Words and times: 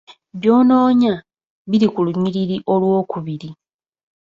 By'onoonya 0.39 1.13
biri 1.69 1.87
ku 1.93 1.99
lunyiriri 2.05 2.57
olw'okubiri. 2.73 3.49